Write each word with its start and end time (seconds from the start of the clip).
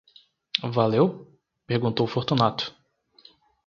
Valeu? 0.63 1.11
perguntou 1.67 2.07
Fortunato. 2.07 2.75